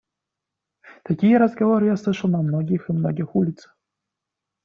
Такие 1.07 1.37
разговоры 1.37 1.85
я 1.89 1.95
слышал 1.95 2.27
на 2.27 2.41
многих 2.41 2.89
и 2.89 2.93
многих 2.93 3.35
улицах. 3.35 3.77